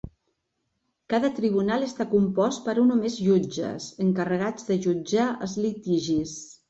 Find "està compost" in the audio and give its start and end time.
1.87-2.63